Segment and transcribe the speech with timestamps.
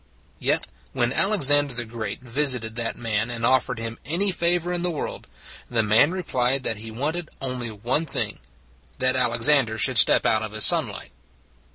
[0.39, 4.89] Yet, when Alexander the Great visited that man and offered him any favor in the
[4.89, 5.27] world,
[5.69, 8.39] the man replied that he wanted only one thing
[8.97, 11.11] that Alexander should step out of his sunlight.